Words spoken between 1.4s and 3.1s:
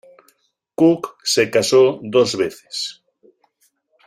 casó dos veces.